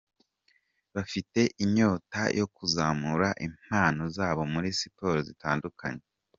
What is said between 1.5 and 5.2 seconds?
inyota yo kuzamura impano zabo muri siporo